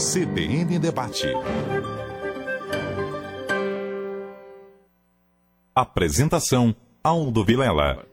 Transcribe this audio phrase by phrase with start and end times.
[0.00, 1.26] CBN Debate.
[5.74, 6.74] Apresentação
[7.04, 8.06] Aldo Vilela.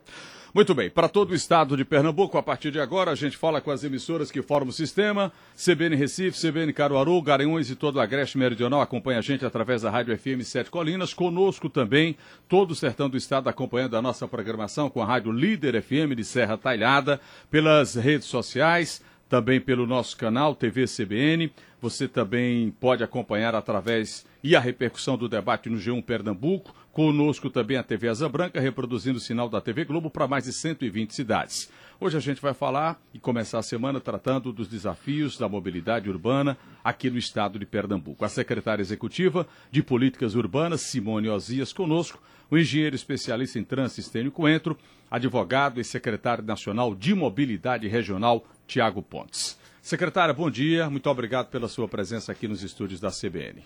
[0.54, 3.62] Muito bem, para todo o estado de Pernambuco, a partir de agora, a gente fala
[3.62, 8.02] com as emissoras que formam o sistema, CBN Recife, CBN Caruaru, Garanhuns e todo o
[8.02, 12.18] Agreste Meridional acompanha a gente através da Rádio FM Sete Colinas, conosco também
[12.50, 16.26] todo o sertão do estado acompanhando a nossa programação com a Rádio Líder FM de
[16.26, 21.52] Serra Talhada, pelas redes sociais, também pelo nosso canal TV CBN.
[21.82, 26.74] Você também pode acompanhar através e a repercussão do debate no G1 Pernambuco.
[26.92, 30.54] Conosco também a TV Asa Branca, reproduzindo o sinal da TV Globo para mais de
[30.54, 31.70] 120 cidades.
[32.00, 36.56] Hoje a gente vai falar e começar a semana tratando dos desafios da mobilidade urbana
[36.84, 38.24] aqui no estado de Pernambuco.
[38.24, 44.32] A secretária executiva de Políticas Urbanas, Simone Ozias, conosco, o engenheiro especialista em trânsito, Estênio
[44.32, 44.78] Coentro,
[45.10, 49.58] advogado e secretário nacional de Mobilidade Regional, Tiago Pontes.
[49.82, 50.88] Secretária, bom dia.
[50.92, 53.66] Muito obrigado pela sua presença aqui nos estúdios da CBN.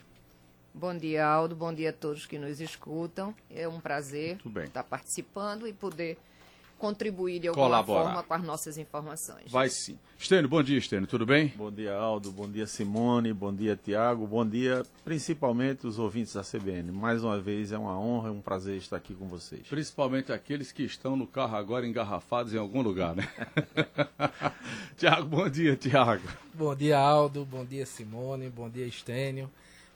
[0.73, 1.53] Bom dia, Aldo.
[1.53, 3.35] Bom dia a todos que nos escutam.
[3.49, 6.17] É um prazer estar participando e poder
[6.81, 8.03] contribuir de alguma Colaborar.
[8.05, 9.51] forma com as nossas informações.
[9.51, 9.99] Vai sim.
[10.17, 11.05] Estênio, bom dia, Estênio.
[11.05, 11.53] Tudo bem?
[11.55, 12.31] Bom dia, Aldo.
[12.31, 13.31] Bom dia, Simone.
[13.31, 14.25] Bom dia, Tiago.
[14.25, 16.91] Bom dia, principalmente os ouvintes da CBN.
[16.91, 19.67] Mais uma vez é uma honra e um prazer estar aqui com vocês.
[19.67, 23.29] Principalmente aqueles que estão no carro agora engarrafados em algum lugar, né?
[24.97, 26.27] Tiago, bom dia, Tiago.
[26.51, 27.45] Bom dia, Aldo.
[27.45, 28.49] Bom dia, Simone.
[28.49, 29.51] Bom dia, Estênio.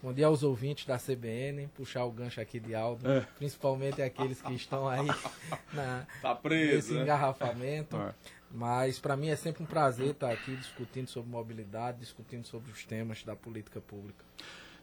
[0.05, 3.21] Bom dia aos ouvintes da CBN, puxar o gancho aqui de Aldo, É.
[3.39, 4.99] principalmente aqueles que estão aí
[5.73, 7.01] na, Tá preso, nesse né?
[7.01, 7.97] engarrafamento.
[7.97, 8.13] É.
[8.51, 12.85] Mas para mim é sempre um prazer estar aqui discutindo sobre mobilidade, discutindo sobre os
[12.85, 14.23] temas da política pública.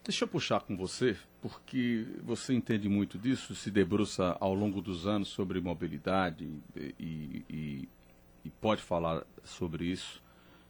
[0.03, 5.07] Deixa eu puxar com você, porque você entende muito disso, se debruça ao longo dos
[5.07, 7.89] anos sobre mobilidade e, e-
[8.45, 10.21] e pode falar sobre isso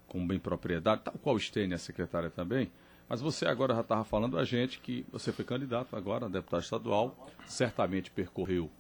[0.07, 2.71] com bem propriedade, tal qual o Stênia, a secretária também.
[3.13, 6.63] Mas você agora já estava falando a gente que você foi candidato agora a deputado
[6.63, 8.71] estadual, certamente percorreu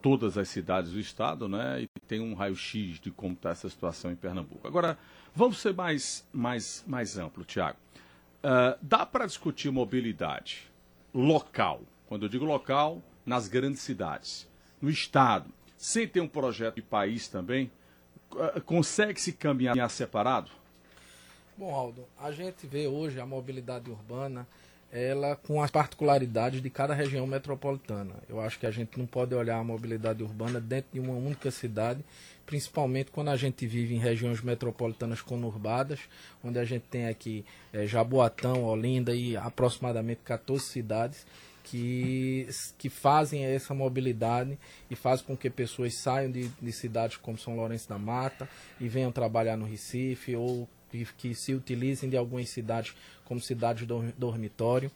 [0.00, 1.82] todas as cidades do estado, né?
[1.82, 4.68] E tem um raio-x de como está essa situação em Pernambuco.
[4.68, 4.96] Agora,
[5.34, 7.76] vamos ser mais, mais, mais amplo, Tiago.
[8.40, 10.70] Ah, dá para discutir mobilidade
[11.12, 14.48] local, quando eu digo local, nas grandes cidades,
[14.80, 17.68] no estado, sem ter um projeto de país também,
[18.38, 20.52] Ah, consegue-se caminhar separado?
[21.56, 24.46] Bom, Aldo, a gente vê hoje a mobilidade urbana,
[24.90, 28.14] ela com as particularidades de cada região metropolitana.
[28.26, 31.50] Eu acho que a gente não pode olhar a mobilidade urbana dentro de uma única
[31.50, 32.02] cidade,
[32.46, 36.00] principalmente quando a gente vive em regiões metropolitanas conurbadas,
[36.42, 41.26] onde a gente tem aqui eh, Jaboatão, Olinda e aproximadamente 14 cidades
[41.62, 42.48] que,
[42.78, 44.58] que fazem essa mobilidade
[44.90, 48.48] e fazem com que pessoas saiam de, de cidades como São Lourenço da Mata
[48.80, 52.94] e venham trabalhar no Recife ou que, que se utilizem de algumas cidades
[53.24, 54.90] como cidades dor- dormitório.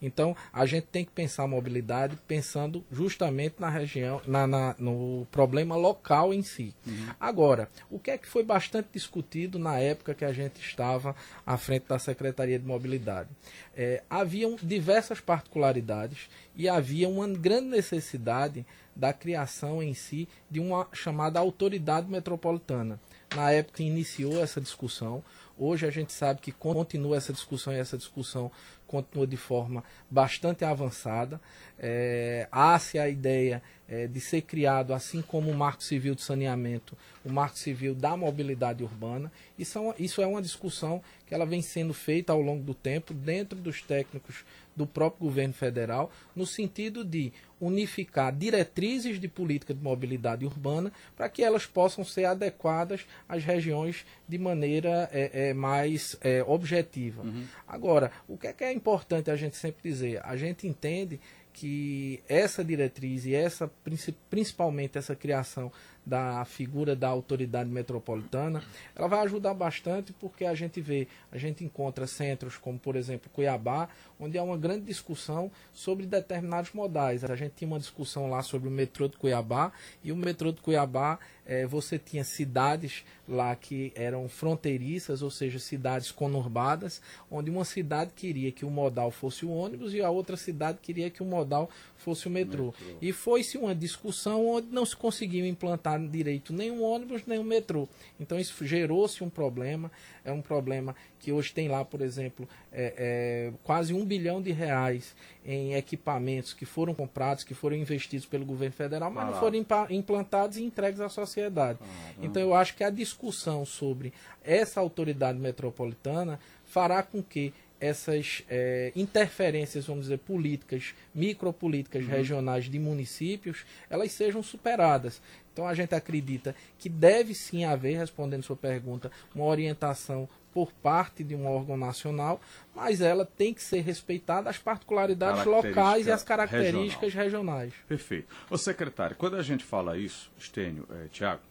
[0.00, 5.26] Então, a gente tem que pensar a mobilidade pensando justamente na região, na, na- no
[5.32, 6.72] problema local em si.
[7.18, 11.56] Agora, o que é que foi bastante discutido na época que a gente estava à
[11.56, 13.28] frente da Secretaria de Mobilidade?
[13.76, 20.86] É, haviam diversas particularidades e havia uma grande necessidade da criação em si de uma
[20.92, 23.00] chamada autoridade metropolitana.
[23.34, 25.22] Na época que iniciou essa discussão,
[25.60, 28.50] hoje a gente sabe que continua essa discussão e essa discussão
[28.86, 31.40] continua de forma bastante avançada.
[31.80, 36.96] É, Há-se a ideia é, de ser criado, assim como o Marco Civil de Saneamento,
[37.24, 39.32] o Marco Civil da Mobilidade Urbana.
[39.58, 42.74] Isso é uma, isso é uma discussão que ela vem sendo feita ao longo do
[42.74, 44.44] tempo dentro dos técnicos
[44.76, 51.28] do próprio governo federal, no sentido de unificar diretrizes de política de mobilidade urbana para
[51.28, 57.24] que elas possam ser adequadas às regiões de maneira é, é, mais é, objetiva.
[57.68, 60.24] Agora, o que é, que é importante a gente sempre dizer?
[60.24, 61.20] A gente entende
[61.52, 65.70] que essa diretriz e essa princi- principalmente essa criação
[66.10, 68.64] da figura da autoridade metropolitana,
[68.96, 73.30] ela vai ajudar bastante porque a gente vê, a gente encontra centros como, por exemplo,
[73.32, 77.22] Cuiabá, onde há uma grande discussão sobre determinados modais.
[77.22, 79.70] A gente tinha uma discussão lá sobre o metrô de Cuiabá
[80.02, 81.16] e o metrô de Cuiabá,
[81.46, 88.10] eh, você tinha cidades lá que eram fronteiriças, ou seja, cidades conurbadas, onde uma cidade
[88.16, 91.70] queria que o modal fosse o ônibus e a outra cidade queria que o modal
[91.96, 92.74] fosse o metrô.
[93.00, 97.44] E foi-se uma discussão onde não se conseguiu implantar direito nem um ônibus nem um
[97.44, 97.88] metrô.
[98.18, 99.90] Então isso gerou-se um problema,
[100.24, 104.52] é um problema que hoje tem lá, por exemplo, é, é, quase um bilhão de
[104.52, 105.14] reais
[105.44, 109.58] em equipamentos que foram comprados, que foram investidos pelo governo federal, mas não foram
[109.90, 111.78] implantados e entregues à sociedade.
[112.22, 114.12] Então eu acho que a discussão sobre
[114.42, 122.10] essa autoridade metropolitana fará com que essas é, interferências, vamos dizer, políticas, micropolíticas uhum.
[122.10, 125.20] regionais de municípios, elas sejam superadas.
[125.52, 131.22] Então a gente acredita que deve sim haver, respondendo sua pergunta, uma orientação por parte
[131.22, 132.40] de um órgão nacional,
[132.74, 137.58] mas ela tem que ser respeitada as particularidades locais e as características regional.
[137.58, 137.74] regionais.
[137.88, 138.34] Perfeito.
[138.50, 141.42] Ô secretário, quando a gente fala isso, Estênio, é, Tiago,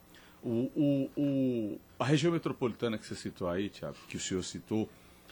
[0.44, 4.90] o, o, o, a região metropolitana que você citou aí, Tiago, que o senhor citou,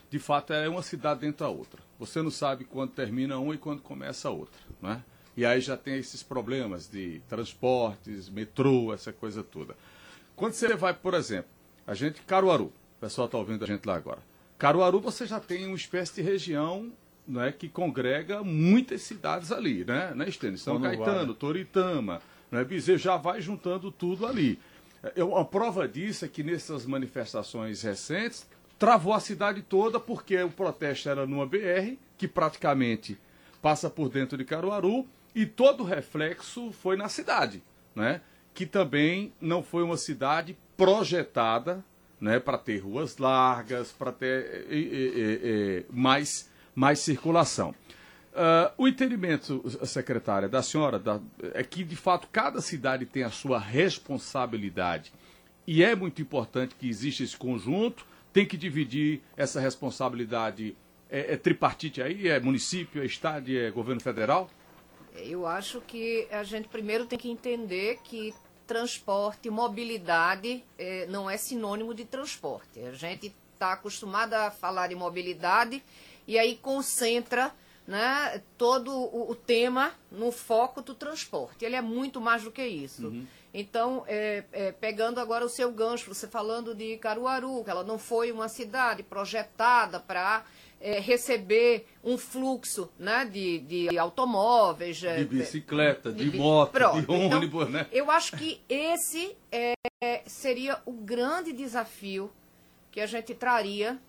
[0.10, 1.82] de fato é uma cidade dentro da outra.
[2.00, 5.04] Você não sabe quando termina uma e quando começa a outra, não é?
[5.36, 9.76] E aí já tem esses problemas de transportes, metrô, essa coisa toda.
[10.36, 11.50] Quando você vai, por exemplo,
[11.86, 14.20] a gente, Caruaru, o pessoal está ouvindo a gente lá agora.
[14.58, 16.92] Caruaru você já tem uma espécie de região
[17.40, 20.14] é que congrega muitas cidades ali, né?
[20.16, 20.58] né Estênio?
[20.58, 22.64] São Caetano, Toritama, né?
[22.64, 24.58] Bezerro, já vai juntando tudo ali.
[25.16, 30.50] Eu, a prova disso é que nessas manifestações recentes travou a cidade toda porque o
[30.50, 33.18] protesto era numa BR, que praticamente
[33.62, 37.62] passa por dentro de Caruaru, e todo o reflexo foi na cidade,
[37.96, 38.22] né?
[38.54, 41.84] que também não foi uma cidade projetada
[42.20, 47.76] né, para ter ruas largas, para ter mais, mais circulação.
[48.38, 51.20] Uh, o entendimento, secretária, da senhora da,
[51.54, 55.12] é que, de fato, cada cidade tem a sua responsabilidade.
[55.66, 58.06] E é muito importante que exista esse conjunto,
[58.38, 60.78] tem que dividir essa responsabilidade.
[61.10, 62.28] É, é tripartite aí?
[62.28, 64.48] É município, é estado, é governo federal?
[65.16, 68.36] Eu acho que a gente primeiro tem que entender que
[68.68, 72.80] transporte, mobilidade é, não é sinônimo de transporte.
[72.82, 75.84] A gente está acostumado a falar de mobilidade
[76.28, 77.52] e aí concentra
[77.88, 81.66] né, todo o, o, tema no foco do transporte.
[81.66, 83.08] Ele é muito mais do que isso.
[83.08, 83.26] Uhum.
[83.54, 87.98] Então, é, é, pegando agora o seu gancho, você falando de Caruaru, que ela não
[87.98, 90.44] foi uma cidade projetada para
[90.80, 94.98] é, receber um fluxo né, de, de automóveis.
[94.98, 96.96] De bicicleta, de, de moto, pronto.
[96.96, 97.88] de então, ônibus, então, né?
[97.92, 99.74] Eu acho que esse é,
[100.26, 102.32] seria o grande desafio
[102.92, 104.00] que a gente traria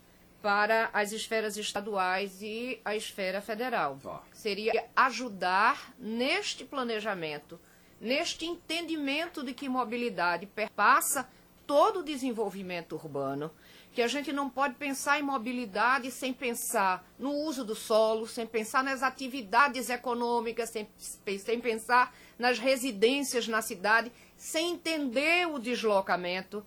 [0.42, 3.98] para as esferas estaduais e a esfera federal.
[4.32, 7.58] Seria ajudar neste planejamento,
[8.00, 11.28] neste entendimento de que mobilidade perpassa
[11.66, 13.50] todo o desenvolvimento urbano,
[13.92, 18.46] que a gente não pode pensar em mobilidade sem pensar no uso do solo, sem
[18.46, 26.64] pensar nas atividades econômicas, sem, sem pensar nas residências na cidade, sem entender o deslocamento.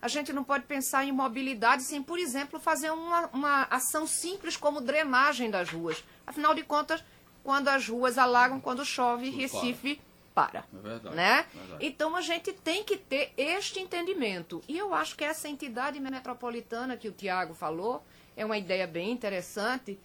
[0.00, 4.56] A gente não pode pensar em mobilidade sem, por exemplo, fazer uma, uma ação simples
[4.56, 6.02] como drenagem das ruas.
[6.26, 7.04] Afinal de contas,
[7.42, 10.00] quando as ruas alagam, quando chove, Recife
[10.34, 10.64] para.
[10.72, 11.46] É verdade, né?
[11.54, 11.86] É verdade.
[11.86, 14.62] Então a gente tem que ter este entendimento.
[14.68, 18.04] E eu acho que essa entidade metropolitana que o Tiago falou
[18.36, 19.98] é uma ideia bem interessante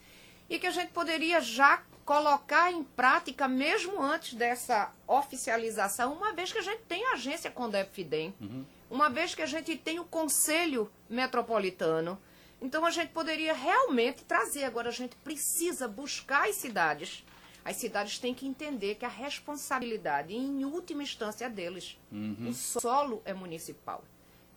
[0.49, 6.51] e que a gente poderia já colocar em prática mesmo antes dessa oficialização, uma vez
[6.51, 8.33] que a gente tem a agência Condep Fidem.
[8.39, 12.17] Uhum uma vez que a gente tem o Conselho Metropolitano.
[12.61, 14.63] Então a gente poderia realmente trazer.
[14.63, 17.23] Agora a gente precisa buscar as cidades.
[17.65, 21.97] As cidades têm que entender que a responsabilidade, em última instância, é deles.
[22.11, 22.49] Uhum.
[22.49, 24.03] O solo é municipal.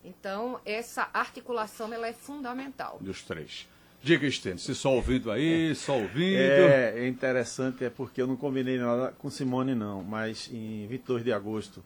[0.04, 2.98] Então, essa articulação ela é fundamental.
[3.00, 3.66] Dos três.
[4.02, 6.38] Diga, Estênio, se só ouvindo aí, só ouvindo.
[6.38, 11.24] É, é interessante, é porque eu não combinei nada com Simone, não, mas em 22
[11.24, 11.82] de agosto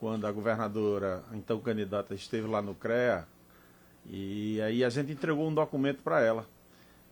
[0.00, 3.24] quando a governadora, então candidata, esteve lá no CREA,
[4.10, 6.44] e aí a gente entregou um documento para ela.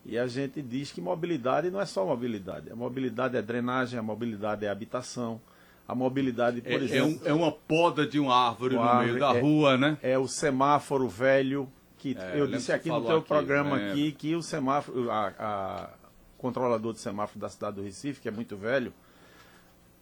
[0.05, 2.71] E a gente diz que mobilidade não é só mobilidade.
[2.71, 5.41] A mobilidade é drenagem, a mobilidade é habitação,
[5.87, 7.21] a mobilidade, por é, exemplo.
[7.25, 9.77] É, um, é, uma poda de uma árvore uma no árvore, meio da é, rua,
[9.77, 9.99] né?
[10.03, 13.91] É o semáforo velho, que é, eu disse aqui no teu aqui, programa né?
[13.91, 15.91] aqui que o semáforo, a, a
[16.39, 18.93] controlador de semáforo da cidade do Recife, que é muito velho,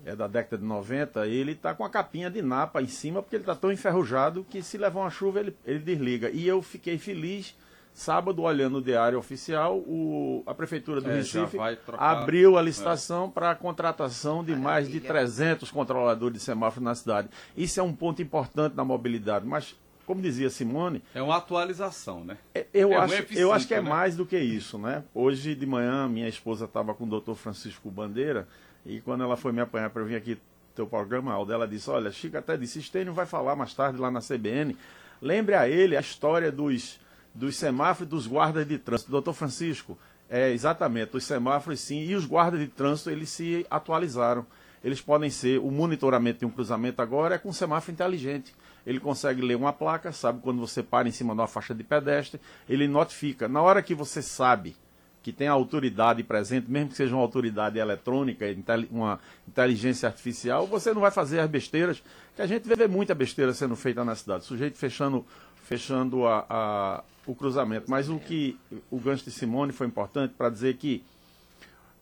[0.04, 3.36] é da década de 90, ele está com a capinha de napa em cima, porque
[3.36, 6.30] ele está tão enferrujado que se levar uma chuva ele, ele desliga.
[6.30, 7.56] E eu fiquei feliz,
[7.98, 11.58] sábado, olhando o diário oficial, o, a Prefeitura do é, Recife
[11.98, 13.30] abriu a licitação é.
[13.30, 14.64] para a contratação de Maravilha.
[14.64, 17.28] mais de 300 controladores de semáforo na cidade.
[17.56, 19.76] Isso é um ponto importante na mobilidade, mas
[20.06, 21.02] como dizia Simone.
[21.14, 22.38] É uma atualização, né?
[22.54, 23.90] É, eu, é acho, eu acho que é né?
[23.90, 25.04] mais do que isso, né?
[25.12, 28.48] Hoje de manhã, minha esposa estava com o doutor Francisco Bandeira
[28.86, 30.38] e quando ela foi me apanhar para vir aqui
[30.74, 34.10] teu programa, Aldo, ela disse, olha, Chico até disse, Estênio vai falar mais tarde lá
[34.10, 34.76] na CBN.
[35.20, 37.00] Lembre a ele a história dos,
[37.34, 39.10] dos semáforos e dos guardas de trânsito.
[39.10, 44.46] Doutor Francisco, é, exatamente, os semáforos sim, e os guardas de trânsito, eles se atualizaram.
[44.82, 48.54] Eles podem ser, o monitoramento de um cruzamento agora é com um semáforo inteligente.
[48.86, 51.82] Ele consegue ler uma placa, sabe quando você para em cima de uma faixa de
[51.82, 53.48] pedestre, ele notifica.
[53.48, 54.76] Na hora que você sabe
[55.20, 58.46] que tem autoridade presente, mesmo que seja uma autoridade eletrônica,
[58.90, 62.02] uma inteligência artificial, você não vai fazer as besteiras,
[62.34, 65.26] que a gente vê muita besteira sendo feita na cidade, sujeito fechando,
[65.68, 67.90] fechando a, a, o cruzamento.
[67.90, 68.58] Mas o que
[68.90, 71.04] o gancho de Simone foi importante para dizer que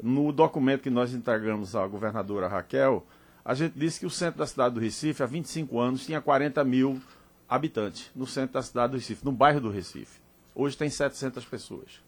[0.01, 3.05] no documento que nós entregamos à governadora Raquel,
[3.45, 6.63] a gente disse que o centro da cidade do Recife, há 25 anos, tinha 40
[6.63, 7.03] mil
[7.49, 10.21] habitantes no centro da cidade do Recife, no bairro do Recife.
[10.55, 12.01] Hoje tem 700 pessoas.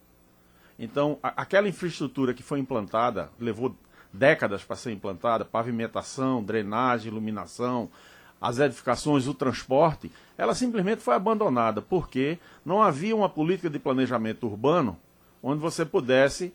[0.79, 3.75] Então, a, aquela infraestrutura que foi implantada, levou
[4.13, 7.91] décadas para ser implantada, pavimentação, drenagem, iluminação,
[8.41, 14.47] as edificações, o transporte, ela simplesmente foi abandonada, porque não havia uma política de planejamento
[14.47, 14.97] urbano
[15.43, 16.53] onde você pudesse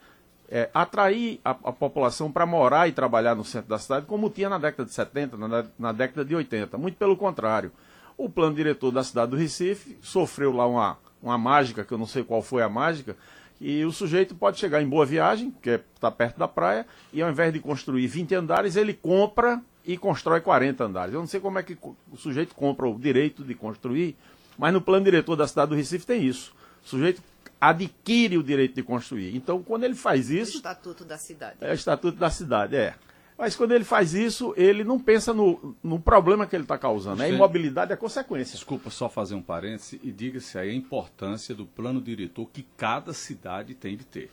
[0.49, 4.49] é, atrair a, a população para morar e trabalhar no centro da cidade, como tinha
[4.49, 6.77] na década de 70, na, na década de 80.
[6.77, 7.71] Muito pelo contrário.
[8.17, 12.05] O plano diretor da cidade do Recife sofreu lá uma, uma mágica, que eu não
[12.05, 13.17] sei qual foi a mágica,
[13.59, 17.21] e o sujeito pode chegar em Boa Viagem, que está é, perto da praia, e
[17.21, 21.13] ao invés de construir 20 andares, ele compra e constrói 40 andares.
[21.13, 21.77] Eu não sei como é que
[22.11, 24.15] o sujeito compra o direito de construir,
[24.57, 26.53] mas no plano diretor da cidade do Recife tem isso.
[26.83, 27.21] O sujeito
[27.59, 29.35] adquire o direito de construir.
[29.35, 30.53] Então, quando ele faz isso.
[30.53, 31.57] O estatuto da cidade.
[31.61, 32.95] É o estatuto da cidade, é.
[33.37, 37.17] Mas quando ele faz isso, ele não pensa no, no problema que ele está causando.
[37.17, 37.25] Né?
[37.25, 38.53] A imobilidade é consequência.
[38.53, 43.11] Desculpa só fazer um parêntese e diga-se aí a importância do plano diretor que cada
[43.11, 44.29] cidade tem de ter.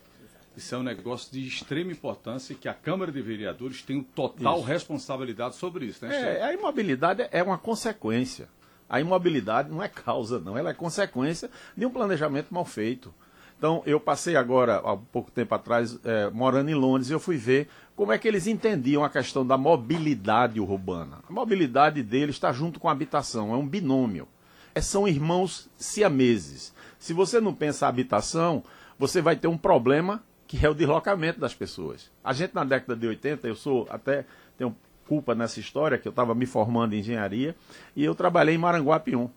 [0.56, 4.66] Isso é um negócio de extrema importância que a Câmara de Vereadores tem total isso.
[4.66, 8.48] responsabilidade sobre isso, né, é, A imobilidade é uma consequência.
[8.88, 10.58] A imobilidade não é causa, não.
[10.58, 13.14] Ela é consequência de um planejamento mal feito.
[13.56, 17.36] Então, eu passei agora, há pouco tempo atrás, é, morando em Londres, e eu fui
[17.36, 21.18] ver como é que eles entendiam a questão da mobilidade urbana.
[21.28, 24.26] A mobilidade deles está junto com a habitação, é um binômio.
[24.74, 26.74] É, são irmãos siameses.
[26.98, 28.64] Se você não pensa a habitação,
[28.98, 32.10] você vai ter um problema que é o deslocamento das pessoas.
[32.24, 34.24] A gente na década de 80, eu sou até
[34.58, 34.74] tenho
[35.06, 37.54] culpa nessa história, que eu estava me formando em engenharia,
[37.94, 39.30] e eu trabalhei em Maranguapium.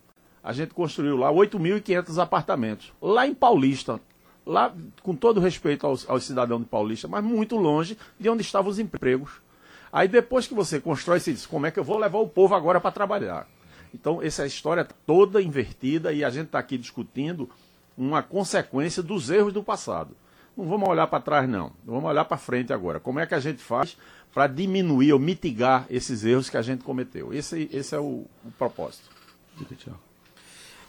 [0.44, 2.92] A gente construiu lá 8.500 apartamentos.
[3.00, 4.02] Lá em Paulista,
[4.44, 8.72] lá, com todo respeito aos, aos cidadãos de Paulista, mas muito longe de onde estavam
[8.72, 9.34] os empregos.
[9.92, 12.56] Aí depois que você constrói, você diz, como é que eu vou levar o povo
[12.56, 13.48] agora para trabalhar?
[13.94, 17.48] Então, essa história toda invertida e a gente está aqui discutindo
[17.96, 20.16] uma consequência dos erros do passado.
[20.56, 21.72] Não vamos olhar para trás, não.
[21.84, 23.00] Vamos olhar para frente agora.
[23.00, 23.98] Como é que a gente faz
[24.34, 27.34] para diminuir ou mitigar esses erros que a gente cometeu?
[27.34, 29.10] Esse, esse é o, o propósito.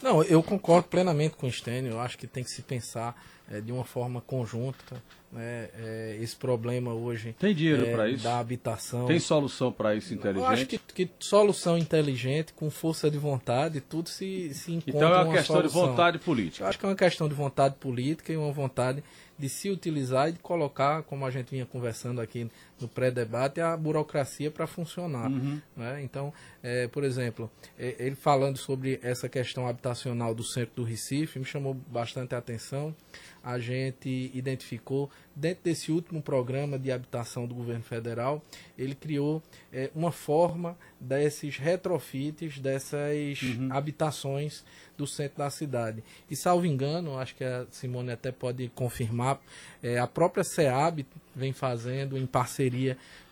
[0.02, 1.92] Não, eu concordo plenamente com o Stênio.
[1.92, 3.16] Eu acho que tem que se pensar
[3.50, 5.02] é, de uma forma conjunta.
[5.33, 9.92] Né, é, esse problema hoje tem dinheiro é, para isso da habitação tem solução para
[9.97, 14.71] isso inteligente eu acho que, que, solução inteligente com força de vontade tudo se, se
[14.73, 15.83] encontra então é uma, questão solução.
[15.83, 19.02] de vontade política eu acho que é uma questão de vontade política e uma vontade
[19.38, 22.50] de se utilizar e de colocar, como a gente vinha conversando aqui
[22.85, 25.31] no pré-debate, a burocracia para funcionar.
[25.31, 25.61] Uhum.
[25.76, 26.03] Né?
[26.03, 31.38] Então, é, por exemplo, é, ele falando sobre essa questão habitacional do centro do Recife,
[31.38, 32.95] me chamou bastante a atenção.
[33.43, 38.43] A gente identificou, dentro desse último programa de habitação do governo federal,
[38.79, 43.69] ele criou é, uma forma desses retrofits, dessas uhum.
[43.71, 44.64] habitações
[44.97, 46.03] do centro da cidade.
[46.31, 49.41] E salvo engano, acho que a Simone até pode confirmar,
[49.83, 52.74] é, a própria SEAB vem fazendo em parceria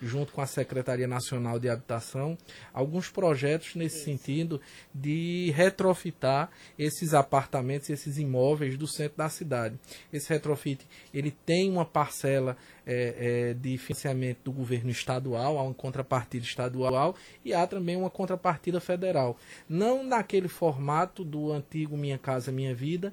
[0.00, 2.36] junto com a Secretaria Nacional de Habitação
[2.72, 4.04] alguns projetos nesse Isso.
[4.04, 4.60] sentido
[4.94, 9.78] de retrofitar esses apartamentos, esses imóveis do centro da cidade.
[10.12, 12.56] Esse retrofit ele tem uma parcela
[12.86, 18.10] é, é, de financiamento do governo estadual, há uma contrapartida estadual e há também uma
[18.10, 19.36] contrapartida federal.
[19.68, 23.12] Não naquele formato do antigo Minha Casa Minha Vida,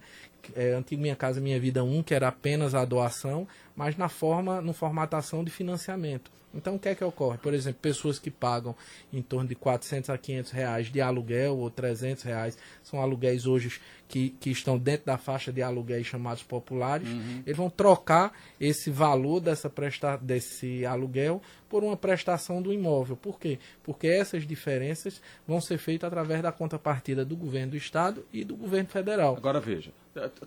[0.55, 3.48] é, antigo Minha Casa Minha Vida 1, que era apenas a doação,
[3.79, 6.29] mas na forma, no formatação de financiamento.
[6.53, 7.38] Então, o que é que ocorre?
[7.38, 8.75] Por exemplo, pessoas que pagam
[9.13, 13.79] em torno de 400 a 500 reais de aluguel ou 300 reais, são aluguéis hoje
[14.09, 17.43] que, que estão dentro da faixa de aluguéis chamados populares, uhum.
[17.45, 23.15] eles vão trocar esse valor dessa presta, desse aluguel por uma prestação do imóvel.
[23.15, 23.59] Por quê?
[23.83, 28.55] Porque essas diferenças vão ser feitas através da contrapartida do governo do Estado e do
[28.55, 29.38] governo federal.
[29.38, 29.91] Agora veja,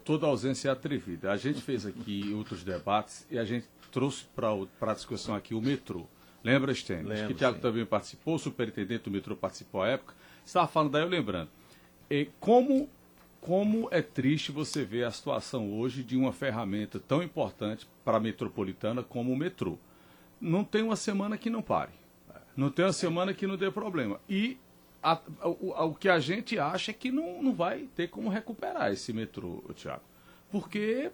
[0.04, 1.30] toda ausência é atrevida.
[1.30, 4.50] A gente fez aqui outros debates e a gente trouxe para
[4.90, 6.06] a discussão aqui o metrô.
[6.42, 7.12] Lembra, Stênio?
[7.12, 10.14] Acho que o Tiago também participou, o superintendente do metrô participou à época.
[10.44, 11.48] Estava falando daí, eu lembrando.
[12.10, 12.88] E como,
[13.40, 18.20] como é triste você ver a situação hoje de uma ferramenta tão importante para a
[18.20, 19.78] metropolitana como o metrô.
[20.40, 21.92] Não tem uma semana que não pare.
[22.56, 24.20] Não tem uma semana que não dê problema.
[24.28, 24.58] E
[25.02, 28.28] a, a, o, o, que a gente acha é que não, não vai ter como
[28.28, 30.02] recuperar esse metrô, Tiago.
[30.50, 31.10] Porque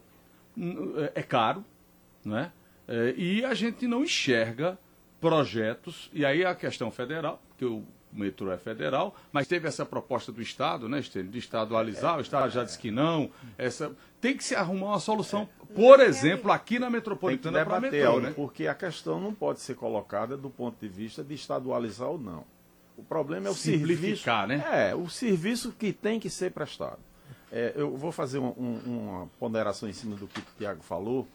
[1.15, 1.63] é caro,
[2.23, 2.51] né?
[2.87, 4.77] É, e a gente não enxerga
[5.21, 10.31] projetos, e aí a questão federal, que o metrô é federal, mas teve essa proposta
[10.31, 14.43] do Estado, né, Estênio, de estadualizar, o Estado já disse que não, essa, tem que
[14.43, 18.33] se arrumar uma solução, por exemplo, aqui na metropolitana para metrô, né?
[18.35, 22.43] Porque a questão não pode ser colocada do ponto de vista de estadualizar ou não.
[22.97, 24.89] O problema é o Simplificar, serviço, né?
[24.89, 26.99] É, o serviço que tem que ser prestado.
[27.51, 31.27] É, eu vou fazer um, um, uma ponderação em cima do que o Tiago falou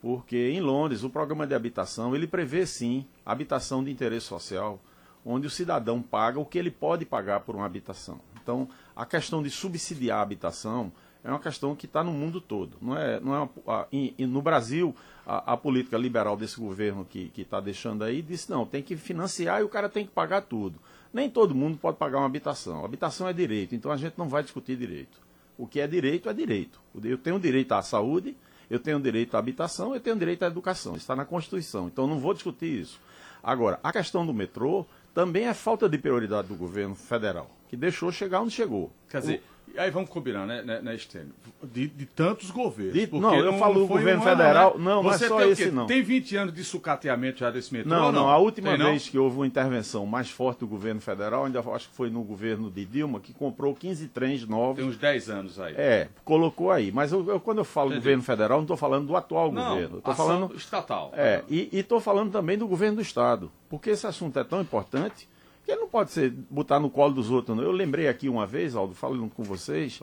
[0.00, 4.80] porque em Londres o programa de habitação ele prevê sim habitação de interesse social,
[5.24, 8.20] onde o cidadão paga o que ele pode pagar por uma habitação.
[8.42, 10.92] Então a questão de subsidiar a habitação
[11.22, 12.76] é uma questão que está no mundo todo.
[12.80, 13.86] Não é, não é uma, a,
[14.26, 14.94] no Brasil
[15.26, 19.60] a, a, política liberal desse governo que está deixando aí disse não tem que financiar
[19.60, 20.80] e o cara tem que pagar tudo.
[21.12, 22.84] Nem todo mundo pode pagar uma habitação.
[22.84, 25.20] Habitação é direito, então a gente não vai discutir direito.
[25.58, 26.80] O que é direito é direito.
[27.04, 28.34] Eu tenho direito à saúde
[28.70, 30.94] eu tenho direito à habitação, eu tenho direito à educação.
[30.94, 31.88] Está na Constituição.
[31.88, 33.00] Então não vou discutir isso.
[33.42, 38.12] Agora, a questão do metrô também é falta de prioridade do governo federal, que deixou
[38.12, 38.92] chegar onde chegou.
[39.08, 39.42] Quer dizer,
[39.76, 41.32] aí vamos combinar, né, né, né Estênio?
[41.62, 42.94] De, de, tantos governos.
[42.94, 44.78] De, não, eu falo do governo federal.
[44.78, 44.84] Né?
[44.84, 45.86] Não, não é só esse, não.
[45.86, 47.90] Tem 20 anos de sucateamento já desse metrô?
[47.90, 48.22] Não, não.
[48.22, 48.28] não?
[48.28, 51.88] A última tem, vez que houve uma intervenção mais forte do governo federal, ainda acho
[51.88, 54.76] que foi no governo de Dilma, que comprou 15 trens novos.
[54.76, 55.74] Tem uns 10 anos aí.
[55.76, 56.90] É, colocou aí.
[56.90, 58.00] Mas eu, eu quando eu falo Entendi.
[58.00, 59.98] governo federal, não estou falando do atual não, governo.
[59.98, 60.54] Estou falando.
[60.56, 61.12] Estatal.
[61.14, 63.50] É, e estou falando também do governo do Estado.
[63.68, 65.28] Porque esse assunto é tão importante
[65.70, 67.56] que ele não pode ser botar no colo dos outros.
[67.56, 67.62] Não.
[67.62, 70.00] Eu lembrei aqui uma vez, Aldo, falando com vocês.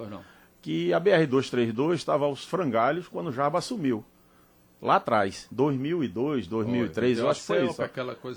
[0.62, 4.04] Que a BR-232 estava aos frangalhos quando o Jaba assumiu.
[4.82, 7.82] Lá atrás, 2002, 2003, eu acho que foi isso.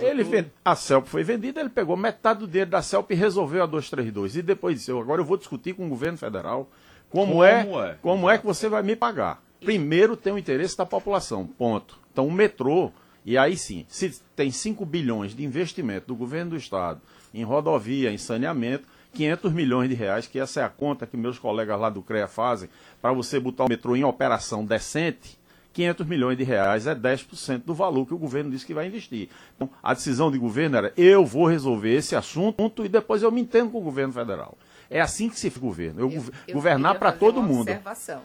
[0.03, 0.47] Ele vend...
[0.65, 4.37] A CELP foi vendida, ele pegou metade do dinheiro da CELP e resolveu a 232.
[4.37, 6.71] E depois disse, agora eu vou discutir com o governo federal
[7.11, 9.43] como, como é, é, como é que você vai me pagar.
[9.61, 11.99] Primeiro tem o interesse da população, ponto.
[12.11, 12.91] Então o metrô,
[13.25, 17.01] e aí sim, se tem 5 bilhões de investimento do governo do estado
[17.33, 21.39] em rodovia, em saneamento, 500 milhões de reais, que essa é a conta que meus
[21.39, 22.69] colegas lá do CREA fazem,
[23.01, 25.39] para você botar o metrô em operação decente,
[25.73, 29.29] 500 milhões de reais é 10% do valor que o governo disse que vai investir.
[29.55, 33.41] Então, a decisão de governo era, eu vou resolver esse assunto e depois eu me
[33.41, 34.59] entendo com o governo federal.
[34.89, 36.01] É assim que se faz governo.
[36.01, 37.63] Eu, eu, eu governar para todo mundo.
[37.63, 38.23] Observação.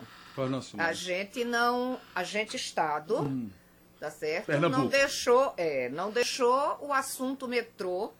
[0.84, 3.50] A gente não, a gente Estado, hum.
[4.06, 4.46] Tá certo?
[4.46, 4.82] Pernambuco.
[4.84, 8.12] Não deixou, é, não deixou o assunto metrô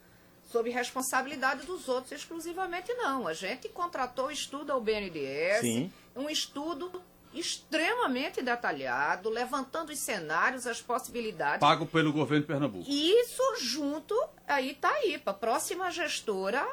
[0.44, 3.28] sob responsabilidade dos outros exclusivamente, não.
[3.28, 5.92] A gente contratou estudo ao BNDES, Sim.
[6.16, 7.02] um estudo
[7.34, 11.60] extremamente detalhado, levantando os cenários, as possibilidades.
[11.60, 12.90] Pago pelo governo de Pernambuco.
[12.90, 14.16] Isso junto,
[14.48, 16.66] aí tá aí, para próxima gestora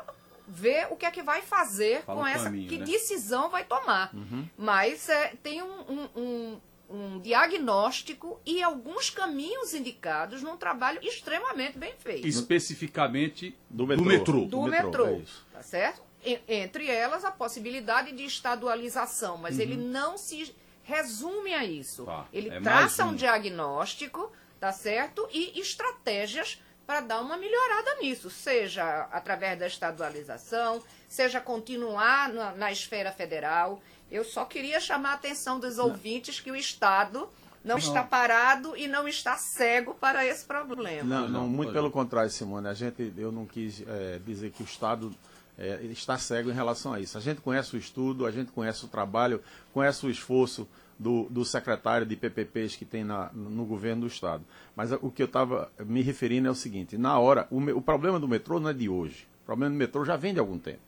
[0.47, 2.85] ver o que é que vai fazer Fala com essa, mim, que né?
[2.85, 4.15] decisão vai tomar.
[4.15, 4.49] Uhum.
[4.57, 6.61] Mas é, tem um, um, um
[6.93, 12.27] um diagnóstico e alguns caminhos indicados num trabalho extremamente bem feito.
[12.27, 14.05] Especificamente do metrô.
[14.05, 14.41] Do metrô.
[14.41, 16.03] Do, do metrô, metrô é tá certo?
[16.47, 19.63] Entre elas, a possibilidade de estadualização, mas uhum.
[19.63, 22.05] ele não se resume a isso.
[22.05, 22.27] Tá.
[22.33, 23.09] Ele é traça um.
[23.09, 25.29] um diagnóstico, tá certo?
[25.33, 32.73] E estratégias para dar uma melhorada nisso, seja através da estadualização, seja continuar na, na
[32.73, 33.81] esfera federal.
[34.13, 37.21] Eu só queria chamar a atenção dos ouvintes que o Estado
[37.65, 41.03] não, não, está parado e não está cego para esse problema.
[41.03, 42.69] Não, não muito pelo contrário, Simone.
[42.69, 45.11] A gente, eu não quis é, dizer que o Estado
[45.59, 47.17] é, está cego em relação a isso.
[47.17, 49.41] A gente conhece o estudo, a gente conhece o trabalho,
[49.73, 54.45] conhece o esforço do, do secretário de PPPs que tem na, no governo do Estado.
[54.77, 58.21] Mas o que eu estava me referindo é o seguinte: na hora, o, o problema
[58.21, 59.27] do metrô não é de hoje.
[59.43, 60.81] O problema do metrô já vem de algum tempo.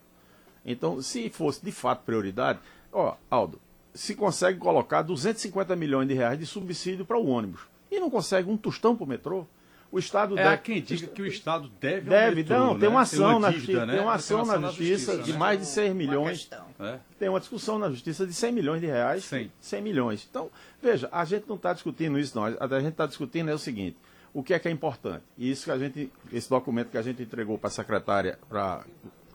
[0.65, 2.59] Então, se fosse de fato prioridade,
[2.95, 3.59] Ó, Aldo,
[3.93, 7.59] se consegue colocar 250 milhões de reais de subsídio para o ônibus
[7.91, 9.45] e não consegue um tostão para o metrô,
[9.91, 10.57] o Estado é deve...
[10.59, 12.79] quem diga que o Estado deve Deve, metrô, não, né?
[12.79, 13.93] tem uma ação, tem na, né?
[13.93, 15.37] tem uma ação, na, justiça, justiça de né?
[15.37, 16.49] mais de 100 milhões.
[16.79, 16.99] É?
[17.19, 19.25] Tem uma discussão na justiça de 100 milhões de reais.
[19.25, 20.27] 100, 100 milhões.
[20.29, 20.49] Então,
[20.81, 22.45] veja, a gente não está discutindo isso, não.
[22.45, 23.97] A gente está discutindo é o seguinte,
[24.33, 25.23] o que é que é importante?
[25.37, 28.63] E isso que a gente, esse documento que a gente entregou para a secretária, para
[28.63, 28.83] a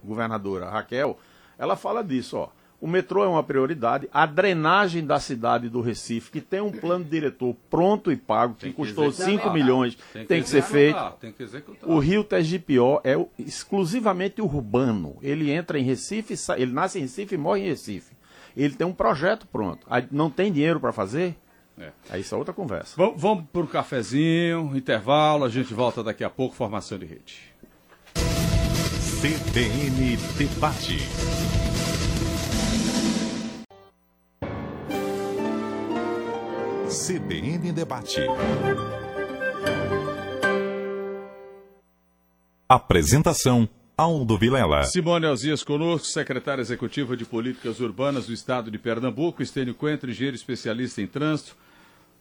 [0.03, 1.19] governadora Raquel,
[1.59, 2.49] ela fala disso, ó.
[2.81, 4.09] O metrô é uma prioridade.
[4.13, 8.69] A drenagem da cidade do Recife, que tem um plano diretor pronto e pago, que,
[8.69, 10.99] que custou 5 milhões, tem que, tem que ser feito.
[11.21, 11.47] Tem que
[11.85, 15.19] o Rio Tegipió é exclusivamente urbano.
[15.21, 18.15] Ele entra em Recife, ele nasce em Recife e morre em Recife.
[18.57, 19.87] Ele tem um projeto pronto.
[20.11, 21.37] Não tem dinheiro para fazer?
[21.79, 21.91] É.
[22.11, 22.95] Aí isso é outra conversa.
[22.97, 27.51] Vamos, vamos para o cafezinho, intervalo, a gente volta daqui a pouco, formação de rede.
[29.21, 31.50] CBN Debate.
[36.91, 38.19] CBN Debate.
[42.69, 44.83] Apresentação Aldo Vilela.
[44.83, 50.35] Simone Alzias conosco, secretária executiva de Políticas Urbanas do Estado de Pernambuco, Estênio Coentro, engenheiro
[50.35, 51.57] especialista em trânsito,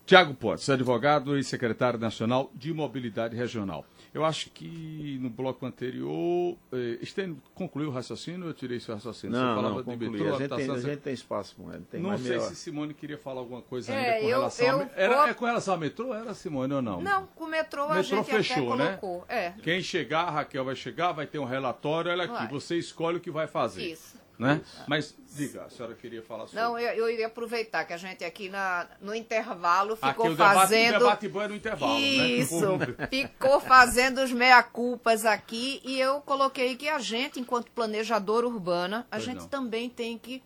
[0.05, 3.83] Tiago Potts, advogado e secretário nacional de Mobilidade Regional.
[4.13, 9.37] Eu acho que no bloco anterior, eh, Estênio concluiu o raciocínio eu tirei seu raciocínio?
[9.37, 10.09] Não, Você falava não, concluí.
[10.09, 11.85] Metrô, a, gente tem, a gente tem espaço com ele.
[11.89, 14.79] Tem não sei se Simone queria falar alguma coisa é, ainda com eu, relação eu,
[14.79, 14.89] ao...
[14.95, 16.13] Era, é com relação ao metrô?
[16.13, 17.01] Era Simone ou não?
[17.01, 18.97] Não, com o metrô a metrô gente fechou, né?
[18.97, 19.25] colocou.
[19.29, 19.53] É.
[19.61, 22.47] Quem chegar, a Raquel vai chegar, vai ter um relatório, olha aqui, vai.
[22.47, 23.83] você escolhe o que vai fazer.
[23.83, 24.18] Isso.
[24.39, 24.61] Né?
[24.87, 26.61] Mas, diga, a senhora queria falar sobre...
[26.61, 30.37] Não, eu, eu iria aproveitar que a gente aqui na, no intervalo ficou aqui, o
[30.37, 30.95] fazendo...
[30.95, 32.87] o debate bom é no intervalo, Isso, né?
[33.11, 39.17] ficou fazendo os meia-culpas aqui e eu coloquei que a gente, enquanto planejador urbana, a
[39.17, 39.47] pois gente não.
[39.49, 40.41] também tem que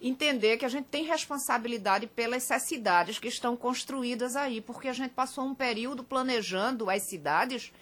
[0.00, 5.10] entender que a gente tem responsabilidade pelas cidades que estão construídas aí, porque a gente
[5.10, 7.72] passou um período planejando as cidades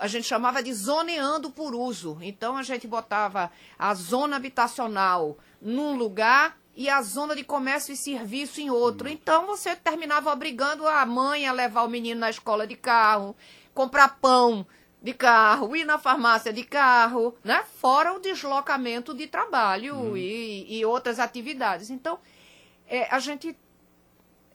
[0.00, 2.18] a gente chamava de zoneando por uso.
[2.20, 7.96] Então a gente botava a zona habitacional num lugar e a zona de comércio e
[7.96, 9.08] serviço em outro.
[9.08, 9.12] Hum.
[9.12, 13.34] Então você terminava obrigando a mãe a levar o menino na escola de carro,
[13.72, 14.66] comprar pão
[15.02, 17.64] de carro, ir na farmácia de carro, né?
[17.80, 20.16] Fora o deslocamento de trabalho hum.
[20.16, 21.90] e, e, outras atividades.
[21.90, 22.18] Então,
[22.88, 23.56] é, a gente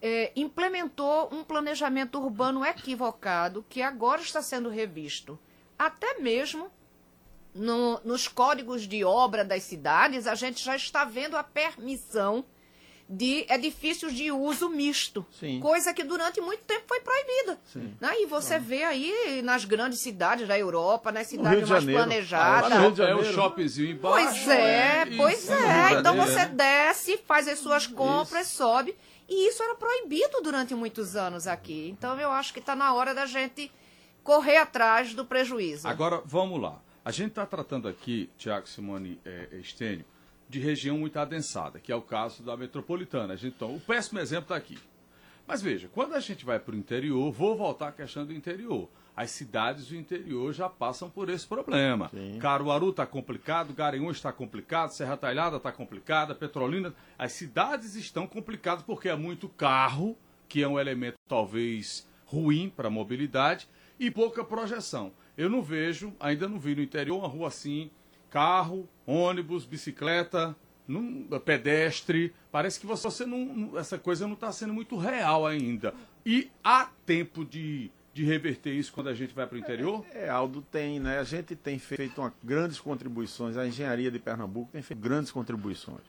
[0.02, 5.40] é, implementou um planejamento urbano equivocado que agora está sendo revisto.
[5.78, 6.72] Até mesmo
[7.54, 12.44] no, nos códigos de obra das cidades, a gente já está vendo a permissão
[13.12, 15.60] de edifícios de uso misto, Sim.
[15.60, 17.60] coisa que durante muito tempo foi proibida.
[18.00, 18.22] Né?
[18.22, 22.72] E você vê aí nas grandes cidades da Europa, nas cidades mais planejadas.
[22.72, 24.46] Ah, é o shoppingzinho embaixo.
[24.46, 26.00] Pois é, é pois é.
[26.00, 28.58] Então você desce, faz as suas compras, isso.
[28.58, 28.96] sobe.
[29.28, 31.90] E isso era proibido durante muitos anos aqui.
[31.90, 33.70] Então eu acho que está na hora da gente
[34.24, 35.86] correr atrás do prejuízo.
[35.86, 36.80] Agora, vamos lá.
[37.04, 40.06] A gente está tratando aqui, Tiago Simone é, Estênio,
[40.52, 43.36] de região muito adensada, que é o caso da metropolitana.
[43.42, 44.78] Então, o péssimo exemplo está aqui.
[45.48, 48.90] Mas veja, quando a gente vai para o interior, vou voltar à questão do interior
[49.16, 52.10] as cidades do interior já passam por esse problema.
[52.10, 52.38] Sim.
[52.40, 56.94] Caruaru está complicado, Garanhuns está complicado, Serra Talhada está complicada, Petrolina.
[57.18, 62.88] As cidades estão complicadas porque é muito carro, que é um elemento talvez ruim para
[62.88, 63.68] a mobilidade,
[64.00, 65.12] e pouca projeção.
[65.38, 67.92] Eu não vejo, ainda não vi no interior uma rua assim,
[68.32, 70.56] carro, ônibus, bicicleta,
[70.88, 72.34] num, pedestre.
[72.52, 73.78] Parece que você não.
[73.78, 75.94] Essa coisa não está sendo muito real ainda.
[76.26, 80.06] E há tempo de de reverter isso quando a gente vai para o interior?
[80.14, 81.20] É, Aldo, tem, né?
[81.20, 86.02] A gente tem feito uma, grandes contribuições, a engenharia de Pernambuco tem feito grandes contribuições.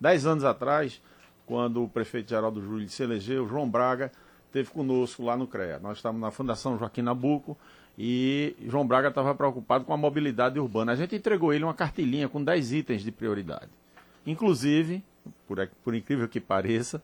[0.00, 1.02] Dez anos atrás,
[1.44, 4.10] quando o prefeito Geraldo Júlio se elegeu, João Braga
[4.46, 5.78] esteve conosco lá no CREA.
[5.78, 7.58] Nós estávamos na Fundação Joaquim Nabuco
[7.98, 10.92] e João Braga estava preocupado com a mobilidade urbana.
[10.92, 13.68] A gente entregou ele uma cartilinha com 10 itens de prioridade.
[14.26, 15.02] Inclusive,
[15.46, 17.02] por, por incrível que pareça,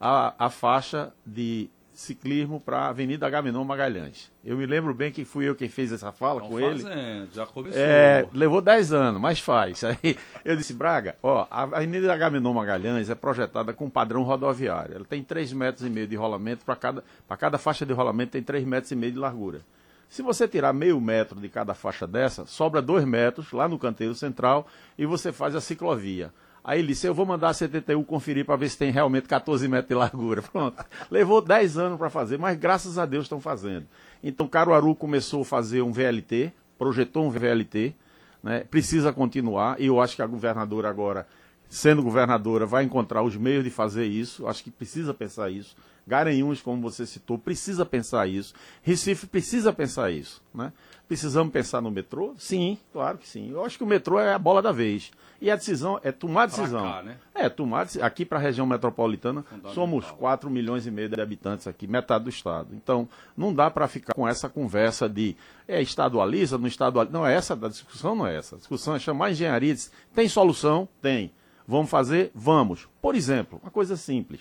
[0.00, 4.30] a, a faixa de ciclismo para a Avenida Agamenon Magalhães.
[4.44, 7.28] Eu me lembro bem que fui eu quem fez essa fala Não com fazendo, ele.
[7.32, 7.82] Já começou.
[7.82, 9.82] É, levou 10 anos, mas faz.
[9.82, 14.94] Aí eu disse, Braga, ó, a Avenida Agamenon Magalhães é projetada com padrão rodoviário.
[14.94, 17.04] Ela tem 3 metros e meio de rolamento, para cada,
[17.36, 19.60] cada faixa de rolamento tem 3 metros e meio de largura.
[20.08, 24.14] Se você tirar meio metro de cada faixa dessa, sobra 2 metros lá no canteiro
[24.14, 24.66] central
[24.96, 26.32] e você faz a ciclovia.
[26.64, 29.66] Aí ele disse, eu vou mandar a 71 conferir para ver se tem realmente 14
[29.68, 30.42] metros de largura.
[30.52, 30.84] Pronto.
[31.10, 33.86] Levou 10 anos para fazer, mas graças a Deus estão fazendo.
[34.22, 37.94] Então Caruaru começou a fazer um VLT, projetou um VLT,
[38.42, 38.60] né?
[38.70, 41.26] precisa continuar, e eu acho que a governadora agora,
[41.68, 45.76] sendo governadora, vai encontrar os meios de fazer isso, acho que precisa pensar isso.
[46.08, 48.54] Garanhuns, como você citou, precisa pensar isso.
[48.82, 50.42] Recife precisa pensar isso.
[50.54, 50.72] Né?
[51.06, 52.34] Precisamos pensar no metrô?
[52.38, 53.50] Sim, claro que sim.
[53.50, 55.10] Eu acho que o metrô é a bola da vez.
[55.40, 56.82] E a decisão é tomar decisão.
[56.82, 57.16] Cá, né?
[57.32, 61.86] É, tomar aqui para a região metropolitana somos 4 milhões e meio de habitantes aqui,
[61.86, 62.74] metade do estado.
[62.74, 65.36] Então, não dá para ficar com essa conversa de
[65.68, 67.16] é estadualiza, não estadualiza.
[67.16, 68.56] Não é essa, a discussão não é essa.
[68.56, 70.88] A discussão é chamar a engenharia e dizer, tem solução?
[71.00, 71.30] Tem.
[71.66, 72.32] Vamos fazer?
[72.34, 72.88] Vamos.
[73.00, 74.40] Por exemplo, uma coisa simples.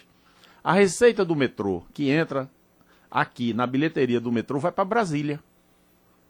[0.67, 2.51] A receita do metrô que entra
[3.09, 5.39] aqui na bilheteria do metrô vai para Brasília.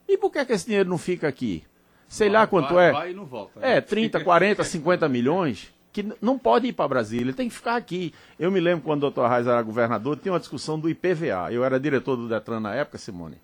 [0.08, 1.64] E por que, que esse dinheiro não fica aqui?
[2.08, 2.92] Sei vai, lá quanto vai, é.
[2.92, 3.78] Vai e não volta, né?
[3.78, 8.14] É, 30, 40, 50 milhões que não pode ir para Brasília, tem que ficar aqui.
[8.38, 11.52] Eu me lembro quando o doutor Arraes era governador, tinha uma discussão do IPVA.
[11.52, 13.40] Eu era diretor do Detran na época, Simone.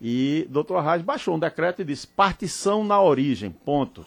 [0.00, 4.06] E o doutor Arraes baixou um decreto e disse: partição na origem, ponto.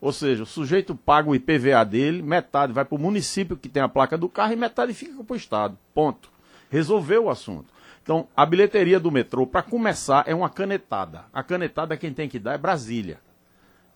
[0.00, 3.82] Ou seja, o sujeito paga o IPVA dele, metade vai para o município que tem
[3.82, 5.78] a placa do carro e metade fica para o Estado.
[5.92, 6.30] Ponto.
[6.70, 7.66] resolveu o assunto.
[8.02, 11.24] Então, a bilheteria do metrô, para começar, é uma canetada.
[11.32, 13.20] A canetada quem tem que dar é Brasília.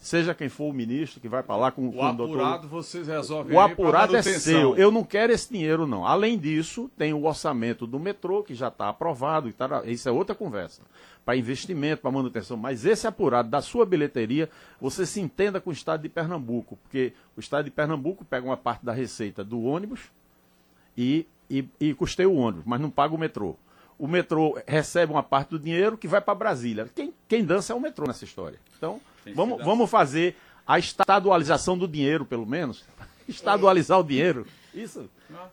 [0.04, 3.08] Seja quem for o ministro que vai para lá com, o com o apurado vocês
[3.08, 3.56] resolvem.
[3.56, 4.76] O apurado é seu.
[4.76, 6.06] Eu não quero esse dinheiro não.
[6.06, 9.50] Além disso, tem o orçamento do metrô que já está aprovado.
[9.54, 10.82] Tá, isso é outra conversa.
[11.24, 12.54] Para investimento, para manutenção.
[12.54, 17.14] Mas esse apurado da sua bilheteria, você se entenda com o estado de Pernambuco, porque
[17.34, 20.00] o estado de Pernambuco pega uma parte da receita do ônibus
[20.94, 23.56] e, e, e custeia o ônibus, mas não paga o metrô
[23.96, 26.90] o metrô recebe uma parte do dinheiro que vai para Brasília.
[26.92, 28.58] Quem, quem dança é o metrô nessa história.
[28.76, 29.00] Então,
[29.34, 32.84] vamos, vamos fazer a estadualização do dinheiro, pelo menos.
[33.28, 34.46] Estadualizar o dinheiro.
[34.74, 35.08] Isso.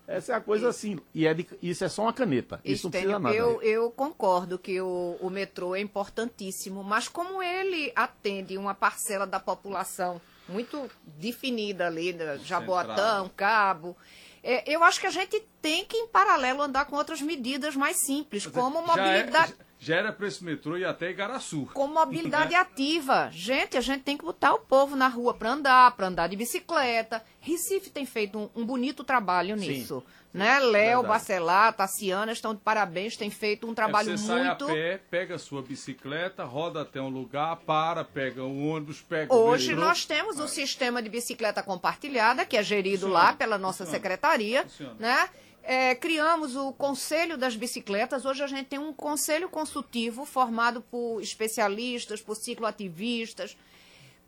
[0.08, 1.00] Essa é a coisa assim.
[1.14, 2.60] E é de, isso é só uma caneta.
[2.66, 3.36] Isso não precisa nada.
[3.36, 9.26] Eu, eu concordo que o, o metrô é importantíssimo, mas como ele atende uma parcela
[9.26, 13.96] da população muito definida ali, Jaboatão, Cabo
[14.44, 17.98] é, eu acho que a gente tem que, em paralelo, andar com outras medidas mais
[17.98, 19.52] simples, Mas como mobilidade.
[19.52, 21.70] Já, era para esse metrô e até Igaraçu.
[21.74, 23.30] Como mobilidade ativa.
[23.32, 26.36] Gente, a gente tem que botar o povo na rua para andar, para andar de
[26.36, 27.24] bicicleta.
[27.40, 30.04] Recife tem feito um, um bonito trabalho nisso.
[30.06, 30.22] Sim.
[30.34, 30.60] Né?
[30.60, 34.66] Léo, Bacelar, Tassiana estão de parabéns, têm feito um trabalho é, você muito.
[34.66, 39.02] Sai a pé, pega a sua bicicleta, roda até um lugar, para, pega um ônibus,
[39.02, 43.26] pega Hoje nós temos o um sistema de bicicleta compartilhada, que é gerido Funciona.
[43.26, 43.92] lá pela nossa Funciona.
[43.92, 44.64] secretaria.
[44.64, 44.96] Funciona.
[44.98, 45.30] Né?
[45.64, 48.26] É, criamos o Conselho das Bicicletas.
[48.26, 53.56] Hoje a gente tem um conselho consultivo formado por especialistas, por cicloativistas,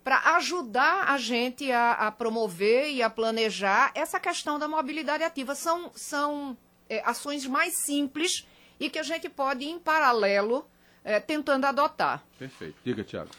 [0.02, 5.54] para ajudar a gente a, a, promover e a planejar essa questão da mobilidade ativa.
[5.54, 6.56] São, são
[6.88, 8.46] é, ações mais simples
[8.78, 10.68] e que a gente pode, em paralelo,
[11.02, 12.24] é, tentando adotar.
[12.38, 12.76] Perfeito.
[12.84, 13.30] Diga, Tiago.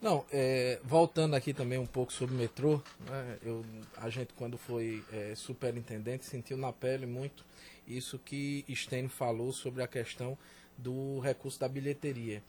[0.00, 3.64] Não, é, voltando aqui também um pouco sobre o metrô, né, eu,
[3.98, 7.44] a gente quando foi é, superintendente sentiu na pele muito
[7.86, 10.38] isso que Stênio falou sobre a questão
[10.78, 12.42] do recurso da bilheteria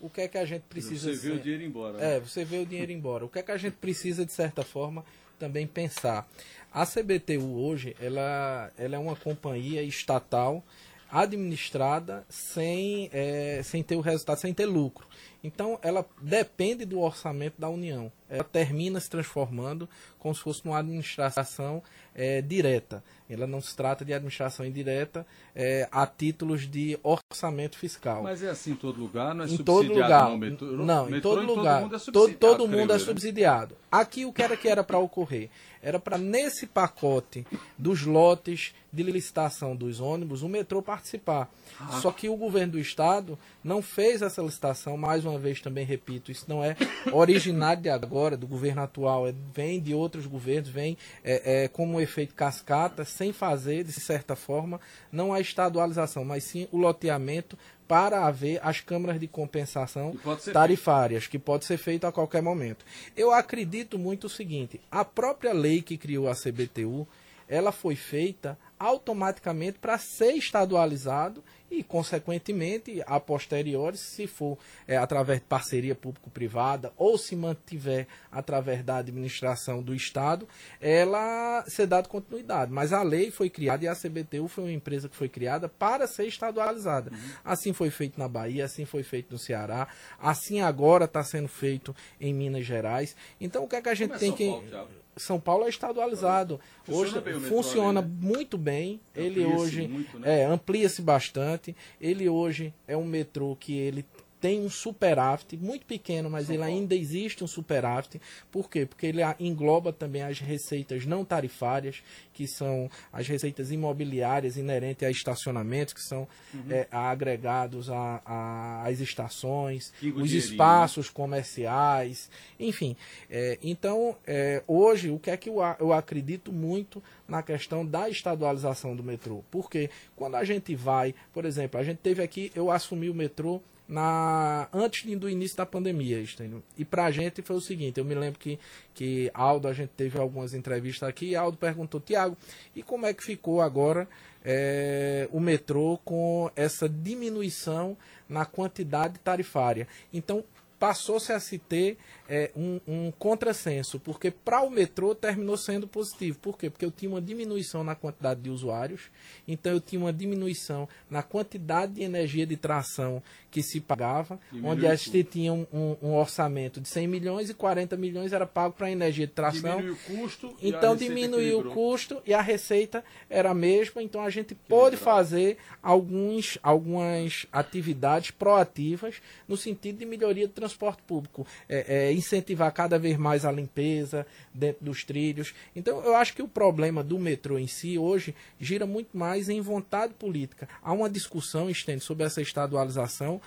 [0.00, 1.12] o que é que a gente precisa...
[1.12, 1.98] Você vê o dinheiro embora.
[1.98, 2.16] Né?
[2.16, 3.24] É, você vê o dinheiro embora.
[3.24, 5.04] O que é que a gente precisa, de certa forma,
[5.38, 6.28] também pensar?
[6.72, 10.64] A CBTU hoje, ela, ela é uma companhia estatal
[11.10, 15.06] administrada sem, é, sem ter o resultado, sem ter lucro.
[15.42, 18.10] Então, ela depende do orçamento da União.
[18.28, 21.82] Ela termina se transformando como se fosse uma administração
[22.14, 23.02] é, direta.
[23.30, 28.22] Ela não se trata de administração indireta é, a títulos de orçamento fiscal.
[28.22, 30.30] Mas é assim em todo lugar, não é em subsidiado todo lugar.
[30.30, 31.80] não, metrô, não metrô, em todo lugar.
[31.80, 32.38] Todo mundo é subsidiado.
[32.38, 33.76] Todo, todo mundo é subsidiado.
[33.92, 35.50] Aqui o que era que era para ocorrer?
[35.80, 37.46] Era para nesse pacote
[37.78, 41.50] dos lotes de licitação dos ônibus o metrô participar.
[41.78, 42.00] Ah.
[42.00, 46.30] Só que o governo do estado não fez essa licitação, mais uma vez também repito,
[46.32, 46.76] isso não é
[47.12, 51.94] originário de agora, do governo atual, é, vem de outros governos, vem é, é, como
[51.94, 54.80] um efeito cascata, sem fazer, de certa forma,
[55.12, 60.14] não a estadualização, mas sim o loteamento para haver as câmaras de compensação
[60.52, 61.30] tarifárias, feito.
[61.30, 62.84] que pode ser feito a qualquer momento.
[63.16, 67.08] Eu acredito muito o seguinte: a própria lei que criou a CBTU,
[67.48, 74.56] ela foi feita automaticamente para ser estadualizado e, consequentemente, a posteriori, se for
[74.86, 80.48] é, através de parceria público-privada ou se mantiver através da administração do Estado,
[80.80, 82.72] ela ser dada continuidade.
[82.72, 86.06] Mas a lei foi criada e a CBTU foi uma empresa que foi criada para
[86.06, 87.10] ser estadualizada.
[87.10, 87.18] Uhum.
[87.44, 91.94] Assim foi feito na Bahia, assim foi feito no Ceará, assim agora está sendo feito
[92.18, 93.14] em Minas Gerais.
[93.38, 94.46] Então, o que é que a gente tem é que.
[94.46, 96.60] Paulo, são Paulo é estadualizado.
[96.84, 98.14] Funciona hoje funciona ali, né?
[98.20, 99.00] muito bem.
[99.14, 100.42] Ele hoje né?
[100.42, 101.76] é, amplia-se bastante.
[102.00, 104.04] Ele hoje é um metrô que ele
[104.40, 108.20] tem um superávit, muito pequeno, mas São ele ainda existe um superávit.
[108.50, 108.86] Por quê?
[108.86, 115.10] Porque ele engloba também as receitas não tarifárias, que são as receitas imobiliárias inerentes a
[115.10, 116.70] estacionamentos, que são uhum.
[116.70, 122.96] é, agregados às estações, os espaços comerciais, enfim.
[123.30, 128.08] É, então, é, hoje, o que é que eu, eu acredito muito na questão da
[128.08, 129.42] estadualização do metrô?
[129.50, 133.60] Porque quando a gente vai, por exemplo, a gente teve aqui, eu assumi o metrô
[133.88, 136.62] na antes do início da pandemia, entendeu?
[136.76, 138.58] E pra gente foi o seguinte, eu me lembro que,
[138.92, 142.36] que Aldo, a gente teve algumas entrevistas aqui, e Aldo perguntou, Tiago,
[142.76, 144.06] e como é que ficou agora
[144.44, 147.96] é, o metrô com essa diminuição
[148.28, 149.88] na quantidade tarifária?
[150.12, 150.44] Então,
[150.78, 151.96] passou-se a se ter
[152.28, 156.38] é, um, um contrassenso, porque para o metrô terminou sendo positivo.
[156.38, 156.68] Por quê?
[156.68, 159.10] Porque eu tinha uma diminuição na quantidade de usuários,
[159.46, 164.72] então eu tinha uma diminuição na quantidade de energia de tração que se pagava, Diminuiu
[164.72, 168.46] onde a gente tinha um, um, um, orçamento de 100 milhões e 40 milhões era
[168.46, 169.78] pago para energia de tração.
[169.78, 170.56] Diminuiu o custo.
[170.60, 175.56] Então diminuiu o custo e a receita era a mesma, então a gente pôde fazer
[175.82, 181.46] alguns, algumas atividades proativas no sentido de melhoria do transporte público.
[181.68, 185.54] É, é, incentivar cada vez mais a limpeza dentro dos trilhos.
[185.74, 189.60] Então, eu acho que o problema do metrô em si hoje gira muito mais em
[189.60, 190.68] vontade política.
[190.82, 193.40] Há uma discussão extensa sobre essa estadualização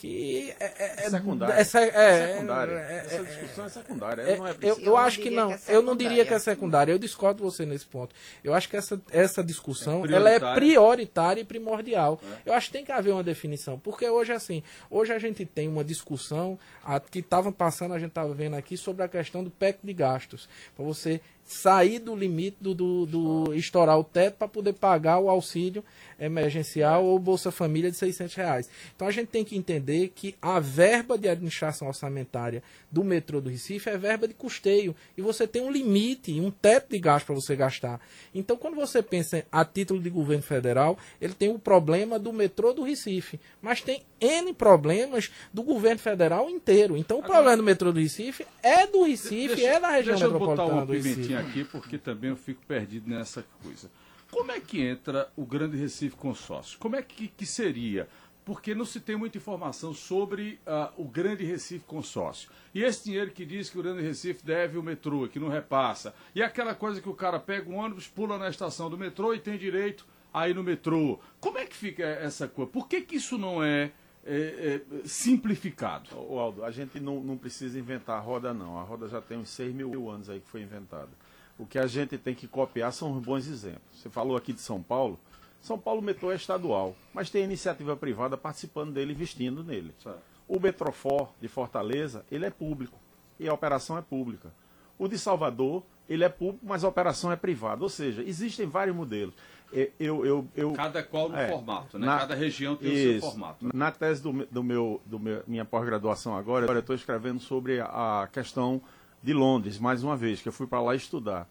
[0.00, 1.52] que é, é, é secundária.
[1.52, 2.72] Essa, é, é, secundária.
[2.72, 4.22] É, essa discussão é secundária.
[4.22, 5.54] É, eu, eu, acho que não.
[5.68, 6.90] eu não diria que é secundária.
[6.90, 8.14] Eu discordo você nesse ponto.
[8.42, 12.18] Eu acho que essa, essa discussão ela é prioritária e primordial.
[12.46, 13.78] Eu acho que tem que haver uma definição.
[13.78, 18.08] Porque hoje, assim, hoje a gente tem uma discussão a, que estava passando, a gente
[18.08, 20.48] estava vendo aqui, sobre a questão do PEC de gastos.
[20.74, 25.28] Para você sair do limite do, do, do estourar o teto para poder pagar o
[25.28, 25.84] auxílio
[26.18, 28.70] emergencial ou Bolsa Família de 600 reais.
[28.94, 33.50] Então a gente tem que entender que a verba de administração orçamentária do metrô do
[33.50, 37.34] Recife é verba de custeio e você tem um limite, um teto de gasto para
[37.34, 38.00] você gastar.
[38.32, 42.72] Então quando você pensa a título de governo federal, ele tem o problema do metrô
[42.72, 46.96] do Recife, mas tem N problemas do governo federal inteiro.
[46.96, 50.86] Então o problema do metrô do Recife é do Recife, deixa, é da região metropolitana
[50.86, 51.39] do Recife.
[51.40, 53.90] Aqui porque também eu fico perdido nessa coisa.
[54.30, 56.78] Como é que entra o Grande Recife Consórcio?
[56.78, 58.08] Como é que, que seria?
[58.44, 62.48] Porque não se tem muita informação sobre uh, o Grande Recife Consórcio.
[62.74, 66.14] E esse dinheiro que diz que o Grande Recife deve o metrô, que não repassa.
[66.34, 69.40] E aquela coisa que o cara pega um ônibus, pula na estação do metrô e
[69.40, 71.18] tem direito a ir no metrô.
[71.40, 72.70] Como é que fica essa coisa?
[72.70, 73.90] Por que, que isso não é,
[74.24, 76.10] é, é simplificado?
[76.16, 78.78] O Aldo, a gente não, não precisa inventar a roda, não.
[78.78, 81.10] A roda já tem uns 6 mil anos aí que foi inventada.
[81.58, 83.82] O que a gente tem que copiar são os bons exemplos.
[84.00, 85.18] Você falou aqui de São Paulo.
[85.60, 89.94] São Paulo metrô é estadual, mas tem iniciativa privada participando dele, investindo nele.
[90.02, 90.20] Certo.
[90.48, 92.98] O Metrofor de Fortaleza, ele é público
[93.38, 94.52] e a operação é pública.
[94.98, 97.82] O de Salvador, ele é público, mas a operação é privada.
[97.82, 99.34] Ou seja, existem vários modelos.
[99.72, 102.06] Eu, eu, eu, Cada qual no é, formato, né?
[102.06, 103.64] Na, Cada região tem isso, o seu formato.
[103.64, 103.70] Né?
[103.72, 108.28] Na tese do, do meu, do meu, minha pós-graduação agora, eu estou escrevendo sobre a
[108.32, 108.82] questão
[109.22, 111.46] de Londres, mais uma vez, que eu fui para lá estudar.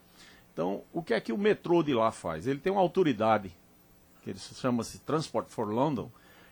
[0.51, 2.45] Então, o que é que o metrô de lá faz?
[2.45, 3.51] Ele tem uma autoridade,
[4.21, 6.11] que ele chama-se Transport for London,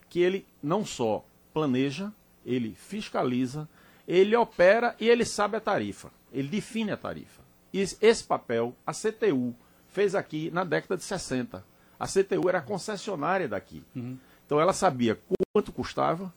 [0.10, 2.14] que ele não só planeja,
[2.46, 3.68] ele fiscaliza,
[4.08, 6.10] ele opera e ele sabe a tarifa.
[6.32, 7.42] Ele define a tarifa.
[7.74, 9.54] E esse papel a CTU
[9.98, 11.66] fez aqui na década de 60.
[12.00, 13.84] A CTU era a concessionária daqui.
[13.96, 14.16] Uhum.
[14.46, 15.20] Então ela sabia
[15.52, 16.32] quanto custava,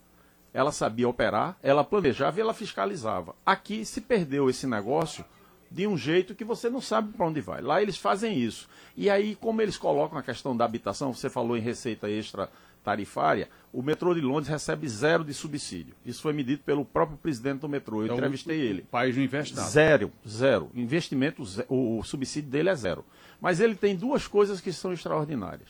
[0.50, 3.34] ela sabia operar, ela planejava e ela fiscalizava.
[3.44, 5.26] Aqui se perdeu esse negócio
[5.70, 7.60] de um jeito que você não sabe para onde vai.
[7.60, 8.66] Lá eles fazem isso.
[8.96, 12.48] E aí, como eles colocam a questão da habitação, você falou em receita extra
[12.82, 15.94] tarifária, o metrô de Londres recebe zero de subsídio.
[16.04, 18.00] Isso foi medido pelo próprio presidente do metrô.
[18.00, 18.82] Eu então, entrevistei ele.
[18.82, 19.68] O país não investe nada.
[19.68, 20.70] Zero, zero.
[20.74, 21.66] Investimento, zero.
[21.70, 23.04] o subsídio dele é zero.
[23.40, 25.68] Mas ele tem duas coisas que são extraordinárias.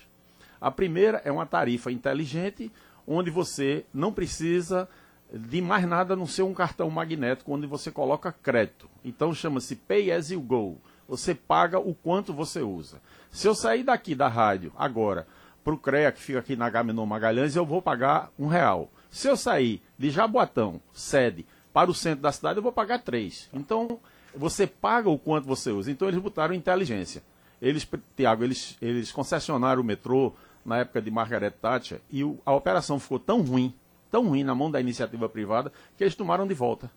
[0.60, 2.70] A primeira é uma tarifa inteligente,
[3.06, 4.88] onde você não precisa
[5.32, 8.88] de mais nada a não ser um cartão magnético onde você coloca crédito.
[9.04, 10.76] Então chama-se Pay as you go.
[11.08, 13.00] Você paga o quanto você usa.
[13.30, 15.26] Se eu sair daqui da rádio agora
[15.64, 18.90] para o CREA, que fica aqui na Gamenon Magalhães, eu vou pagar um real.
[19.10, 23.48] Se eu sair de Jaboatão, sede, para o centro da cidade, eu vou pagar três.
[23.52, 23.98] Então,
[24.34, 25.90] você paga o quanto você usa.
[25.90, 27.22] Então, eles botaram inteligência.
[27.60, 30.32] Eles, Tiago, eles, eles concessionaram o metrô
[30.64, 33.74] na época de Margaret Thatcher e o, a operação ficou tão ruim,
[34.10, 36.90] tão ruim na mão da iniciativa privada, que eles tomaram de volta.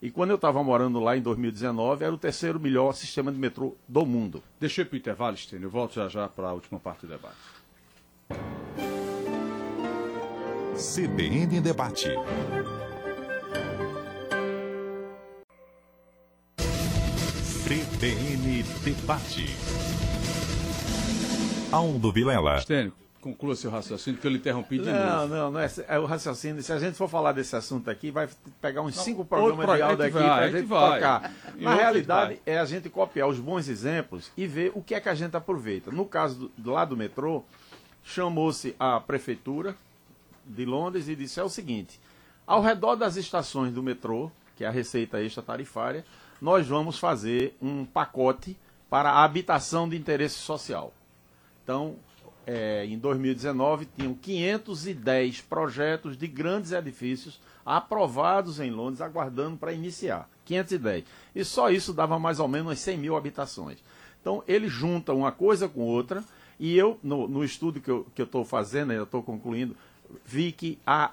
[0.00, 3.76] E quando eu estava morando lá em 2019, era o terceiro melhor sistema de metrô
[3.86, 4.42] do mundo.
[4.60, 5.66] Ir para o intervalo, Stênio.
[5.66, 7.36] Eu volto já já para a última parte do debate.
[10.74, 12.08] CBN Debate.
[17.64, 19.46] CBN Debate.
[21.70, 22.60] Aldo Vilela.
[22.60, 22.92] Stênio,
[23.22, 25.06] conclua seu raciocínio, que eu lhe interrompi de não, novo.
[25.06, 26.62] Não, não, não é, é, o raciocínio.
[26.62, 28.28] Se a gente for falar desse assunto aqui, vai
[28.60, 31.32] pegar uns não, cinco programas de áudio aqui para a gente tocar.
[31.56, 35.08] Na realidade, é a gente copiar os bons exemplos e ver o que é que
[35.08, 35.90] a gente aproveita.
[35.92, 37.44] No caso do, lá do metrô,
[38.04, 39.76] chamou-se a prefeitura
[40.44, 42.00] de Londres e disse é o seguinte:
[42.46, 46.04] ao redor das estações do metrô, que é a receita extra tarifária,
[46.40, 48.56] nós vamos fazer um pacote
[48.90, 50.92] para a habitação de interesse social.
[51.62, 51.96] Então,
[52.46, 60.28] é, em 2019 tinham 510 projetos de grandes edifícios aprovados em Londres, aguardando para iniciar.
[60.44, 61.04] 510.
[61.34, 63.78] E só isso dava mais ou menos 100 mil habitações.
[64.20, 66.22] Então, ele junta uma coisa com outra,
[66.62, 69.74] e eu, no, no estudo que eu estou fazendo, eu estou concluindo,
[70.24, 71.10] vi que a,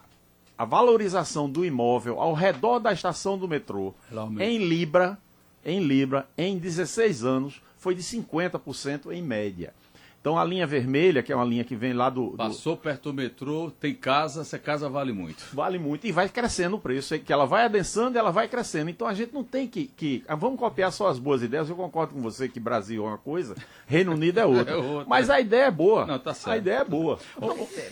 [0.56, 3.96] a valorização do imóvel ao redor da estação do metrô,
[4.44, 5.18] em Libra,
[5.66, 9.74] em Libra, em 16 anos, foi de 50% em média.
[10.22, 12.32] Então a linha vermelha, que é uma linha que vem lá do.
[12.32, 12.82] Passou do...
[12.82, 15.44] perto do metrô, tem casa, essa casa vale muito.
[15.54, 18.90] Vale muito e vai crescendo o preço, que ela vai adensando e ela vai crescendo.
[18.90, 20.24] Então a gente não tem que, que.
[20.28, 21.70] Ah, vamos copiar só as boas ideias.
[21.70, 23.56] Eu concordo com você que Brasil é uma coisa,
[23.88, 24.74] Reino Unido é outra.
[24.76, 25.06] é outra.
[25.08, 26.06] Mas a ideia é boa.
[26.06, 26.54] Não, tá certo.
[26.54, 27.18] A ideia é boa.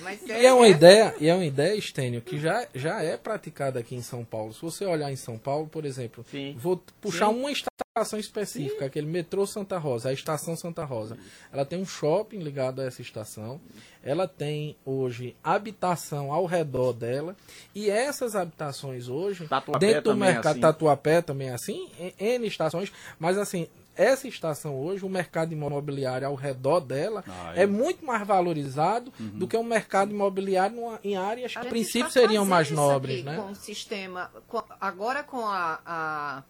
[0.04, 3.16] Mas é, e é uma ideia, e é uma ideia, Estênio, que já, já é
[3.16, 4.54] praticada aqui em São Paulo.
[4.54, 6.56] Se você olhar em São Paulo, por exemplo, Sim.
[6.60, 7.40] vou puxar Sim.
[7.40, 7.87] uma estação
[8.20, 8.86] específica, Sim.
[8.86, 11.18] aquele metrô Santa Rosa, a estação Santa Rosa.
[11.52, 13.60] Ela tem um shopping ligado a essa estação.
[14.04, 17.36] Ela tem hoje habitação ao redor dela.
[17.74, 20.60] E essas habitações hoje, Tatuapé dentro do mercado, assim.
[20.62, 21.90] Tatuapé também é assim,
[22.20, 23.68] N estações, mas assim,
[23.98, 27.64] essa estação hoje, o mercado imobiliário ao redor dela ah, é.
[27.64, 29.30] é muito mais valorizado uhum.
[29.30, 33.24] do que um mercado imobiliário numa, em áreas que a, princípio seriam mais nobres.
[33.24, 33.36] Né?
[33.36, 36.44] Com o sistema, com, agora com a, a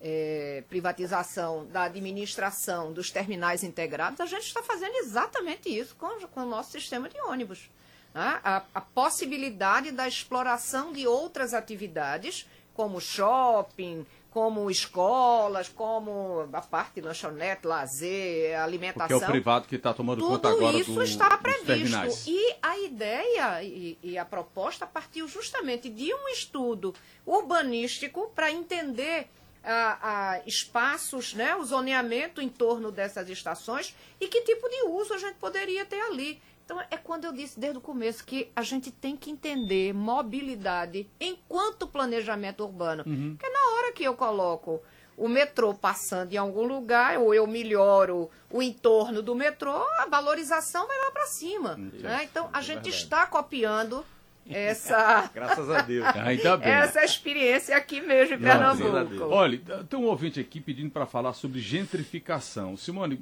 [0.00, 6.40] é, privatização da administração dos terminais integrados, a gente está fazendo exatamente isso com, com
[6.40, 7.70] o nosso sistema de ônibus.
[8.14, 8.40] Né?
[8.42, 17.00] A, a possibilidade da exploração de outras atividades, como shopping, como escolas, como a parte
[17.00, 19.18] lanchonete, lazer, alimentação.
[19.18, 22.30] Porque é o privado que está tomando conta agora Tudo isso está previsto.
[22.30, 26.94] E a ideia e, e, a proposta partiu justamente de um estudo
[27.26, 29.28] urbanístico para entender
[29.62, 35.14] a, a espaços, né, o zoneamento em torno dessas estações e que tipo de uso
[35.14, 36.40] a gente poderia ter ali.
[36.64, 41.10] Então, é quando eu disse desde o começo que a gente tem que entender mobilidade
[41.18, 43.02] enquanto planejamento urbano.
[43.04, 43.34] Uhum.
[43.36, 44.80] Porque na hora que eu coloco
[45.16, 50.86] o metrô passando em algum lugar, ou eu melhoro o entorno do metrô, a valorização
[50.86, 51.76] vai lá para cima.
[51.76, 52.24] Né?
[52.30, 54.06] Então, a é gente está copiando
[54.50, 56.68] essa graças a Deus ainda bem.
[56.68, 61.60] essa experiência aqui mesmo em Pernambuco olha tem um ouvinte aqui pedindo para falar sobre
[61.60, 63.20] gentrificação Simone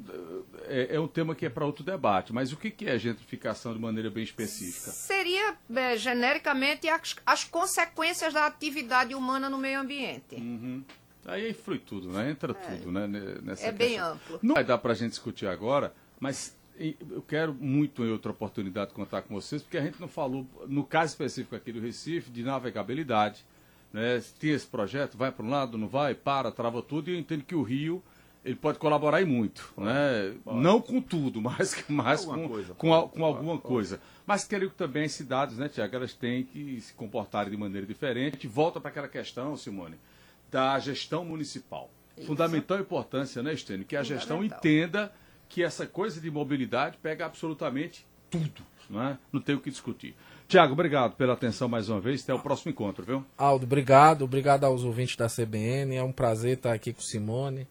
[0.66, 3.72] é, é um tema que é para outro debate mas o que, que é gentrificação
[3.72, 9.80] de maneira bem específica seria é, genericamente as, as, consequências da atividade humana no meio
[9.80, 10.82] ambiente uhum.
[11.26, 12.76] aí flui tudo né entra é.
[12.76, 13.06] tudo né
[13.42, 13.74] nessa é questão.
[13.74, 18.10] bem amplo não vai dar para a gente discutir agora mas eu quero muito em
[18.10, 21.80] outra oportunidade contar com vocês, porque a gente não falou, no caso específico aqui do
[21.80, 23.44] Recife, de navegabilidade.
[23.92, 24.22] Né?
[24.38, 27.42] Tem esse projeto, vai para um lado, não vai, para, trava tudo, e eu entendo
[27.42, 28.02] que o Rio
[28.44, 29.72] ele pode colaborar e muito.
[29.74, 30.34] Pode, né?
[30.44, 30.60] Pode.
[30.60, 34.00] Não com tudo, mas, mas com, coisa, com, a, com alguma coisa.
[34.26, 37.86] Mas quero que também as cidades, né, Tiago, elas têm que se comportarem de maneira
[37.86, 38.46] diferente.
[38.46, 39.96] Volta para aquela questão, Simone,
[40.50, 41.90] da gestão municipal.
[42.16, 42.26] Isso.
[42.26, 43.84] Fundamental importância, né, Estênio?
[43.84, 45.12] Que a gestão entenda
[45.48, 48.62] que essa coisa de mobilidade pega absolutamente tudo.
[48.88, 49.18] Não, é?
[49.32, 50.14] não tem o que discutir.
[50.46, 52.22] Tiago, obrigado pela atenção mais uma vez.
[52.22, 53.24] Até o próximo encontro, viu?
[53.36, 54.22] Aldo, obrigado.
[54.22, 55.94] Obrigado aos ouvintes da CBN.
[55.94, 57.68] É um prazer estar aqui com Simone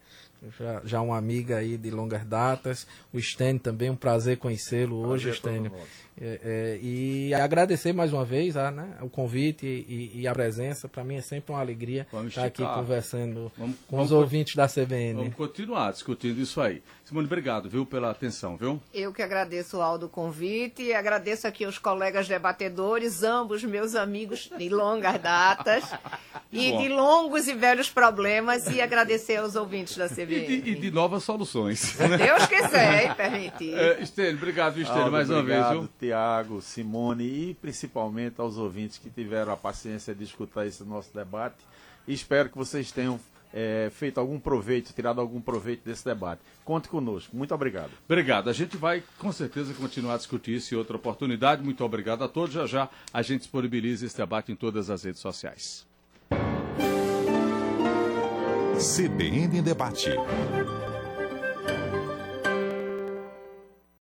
[0.59, 2.87] já, já uma amiga aí de longas datas.
[3.13, 5.71] O Stênio também, um prazer conhecê-lo hoje, Stênio.
[6.19, 10.87] É, é, e agradecer mais uma vez ah, né, o convite e, e a presença.
[10.87, 14.55] Para mim é sempre uma alegria vamos estar aqui conversando vamos, com vamos, os ouvintes
[14.55, 15.13] da CBN.
[15.13, 16.81] Vamos continuar discutindo isso aí.
[17.05, 18.81] Simone, obrigado, viu, pela atenção, viu?
[18.91, 24.49] Eu que agradeço, Aldo, o convite e agradeço aqui os colegas debatedores, ambos meus amigos
[24.57, 25.83] de longas datas
[26.51, 26.81] e Bom.
[26.81, 30.36] de longos e velhos problemas e agradecer aos ouvintes da CBN.
[30.37, 31.95] E de, e de novas soluções.
[31.97, 33.73] Deus quiser, permitir.
[33.73, 35.89] É, Estênio, obrigado, Estênio, mais uma obrigado, vez, viu?
[35.99, 41.57] Tiago, Simone e principalmente aos ouvintes que tiveram a paciência de escutar esse nosso debate.
[42.07, 43.19] E espero que vocês tenham
[43.53, 46.41] é, feito algum proveito, tirado algum proveito desse debate.
[46.63, 47.35] Conte conosco.
[47.35, 47.91] Muito obrigado.
[48.05, 48.49] Obrigado.
[48.49, 51.63] A gente vai com certeza continuar a discutir isso em outra oportunidade.
[51.63, 52.53] Muito obrigado a todos.
[52.53, 55.86] Já já a gente disponibiliza esse debate em todas as redes sociais.
[58.77, 60.76] CBN Debate.